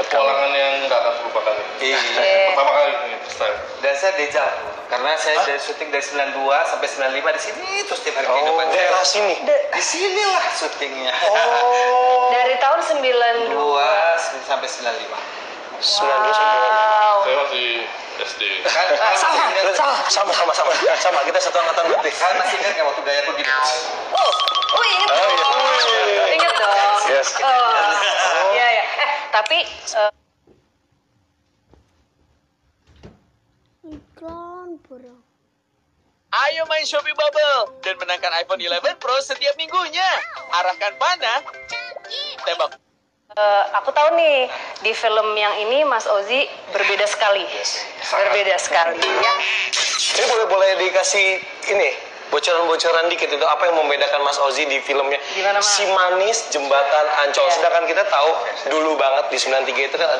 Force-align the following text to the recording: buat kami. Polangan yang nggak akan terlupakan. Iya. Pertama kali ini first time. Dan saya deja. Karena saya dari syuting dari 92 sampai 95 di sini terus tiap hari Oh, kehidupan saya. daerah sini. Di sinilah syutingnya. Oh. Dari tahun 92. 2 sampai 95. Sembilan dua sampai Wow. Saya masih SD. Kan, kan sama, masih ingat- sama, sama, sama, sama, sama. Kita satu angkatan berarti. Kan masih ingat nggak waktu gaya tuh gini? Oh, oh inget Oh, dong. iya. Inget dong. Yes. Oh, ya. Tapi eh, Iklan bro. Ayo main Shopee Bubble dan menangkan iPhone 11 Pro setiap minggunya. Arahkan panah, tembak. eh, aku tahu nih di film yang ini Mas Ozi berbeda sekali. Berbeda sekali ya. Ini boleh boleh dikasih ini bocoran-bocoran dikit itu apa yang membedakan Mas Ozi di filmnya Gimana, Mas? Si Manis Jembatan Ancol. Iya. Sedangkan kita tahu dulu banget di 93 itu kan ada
buat 0.00 0.08
kami. 0.08 0.24
Polangan 0.24 0.50
yang 0.50 0.72
nggak 0.88 0.98
akan 0.98 1.12
terlupakan. 1.14 1.54
Iya. 1.78 2.00
Pertama 2.48 2.70
kali 2.72 2.90
ini 3.04 3.16
first 3.20 3.36
time. 3.36 3.56
Dan 3.80 3.92
saya 3.94 4.12
deja. 4.16 4.44
Karena 4.90 5.10
saya 5.14 5.36
dari 5.44 5.60
syuting 5.60 5.88
dari 5.88 6.02
92 6.02 6.34
sampai 6.66 6.88
95 6.90 7.30
di 7.30 7.40
sini 7.40 7.68
terus 7.86 8.00
tiap 8.02 8.16
hari 8.16 8.26
Oh, 8.26 8.34
kehidupan 8.34 8.66
saya. 8.66 8.74
daerah 8.74 9.04
sini. 9.06 9.34
Di 9.46 9.82
sinilah 9.84 10.44
syutingnya. 10.50 11.14
Oh. 11.28 12.32
Dari 12.32 12.56
tahun 12.58 12.80
92. 12.82 13.54
2 13.54 13.84
sampai 14.42 14.66
95. 14.66 15.20
Sembilan 15.80 16.18
dua 16.20 16.34
sampai 16.34 16.58
Wow. 16.60 17.16
Saya 17.24 17.36
masih 17.40 17.66
SD. 18.20 18.42
Kan, 18.68 18.84
kan 18.90 19.16
sama, 19.16 19.32
masih 19.32 19.64
ingat- 19.64 19.72
sama, 19.72 19.94
sama, 20.12 20.32
sama, 20.34 20.52
sama, 20.52 20.72
sama. 20.98 21.18
Kita 21.24 21.38
satu 21.40 21.56
angkatan 21.56 21.84
berarti. 21.88 22.10
Kan 22.12 22.36
masih 22.36 22.56
ingat 22.60 22.72
nggak 22.74 22.84
waktu 22.84 23.00
gaya 23.00 23.20
tuh 23.24 23.32
gini? 23.32 23.48
Oh, 23.48 24.32
oh 24.76 24.84
inget 24.84 25.08
Oh, 25.08 25.16
dong. 25.16 25.56
iya. 26.04 26.24
Inget 26.36 26.52
dong. 26.52 27.00
Yes. 27.08 27.28
Oh, 27.32 27.48
ya. 27.48 27.79
Tapi 29.40 29.58
eh, 29.96 30.12
Iklan 33.88 34.76
bro. 34.84 35.16
Ayo 36.30 36.62
main 36.68 36.84
Shopee 36.86 37.16
Bubble 37.16 37.80
dan 37.82 37.98
menangkan 37.98 38.30
iPhone 38.38 38.60
11 38.60 39.00
Pro 39.02 39.16
setiap 39.24 39.56
minggunya. 39.58 40.06
Arahkan 40.60 40.94
panah, 41.00 41.40
tembak. 42.44 42.76
eh, 43.34 43.64
aku 43.80 43.90
tahu 43.90 44.14
nih 44.14 44.46
di 44.84 44.92
film 44.92 45.32
yang 45.34 45.56
ini 45.64 45.88
Mas 45.88 46.04
Ozi 46.04 46.44
berbeda 46.70 47.08
sekali. 47.08 47.42
Berbeda 48.12 48.60
sekali 48.60 49.00
ya. 49.00 49.32
Ini 50.20 50.24
boleh 50.28 50.46
boleh 50.52 50.70
dikasih 50.84 51.28
ini 51.72 52.09
bocoran-bocoran 52.34 53.06
dikit 53.06 53.30
itu 53.30 53.46
apa 53.46 53.70
yang 53.70 53.78
membedakan 53.78 54.26
Mas 54.26 54.38
Ozi 54.42 54.66
di 54.66 54.82
filmnya 54.82 55.18
Gimana, 55.38 55.62
Mas? 55.62 55.70
Si 55.70 55.86
Manis 55.86 56.38
Jembatan 56.50 57.06
Ancol. 57.26 57.46
Iya. 57.46 57.54
Sedangkan 57.54 57.84
kita 57.86 58.02
tahu 58.10 58.30
dulu 58.74 58.98
banget 58.98 59.30
di 59.30 59.38
93 59.38 59.90
itu 59.90 59.96
kan 59.98 60.08
ada 60.10 60.18